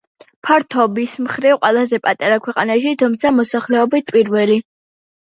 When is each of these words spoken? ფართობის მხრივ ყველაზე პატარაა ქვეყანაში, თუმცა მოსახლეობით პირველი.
ფართობის 0.45 1.11
მხრივ 1.25 1.57
ყველაზე 1.65 1.99
პატარაა 2.05 2.41
ქვეყანაში, 2.47 2.93
თუმცა 3.01 3.33
მოსახლეობით 3.41 4.09
პირველი. 4.17 4.57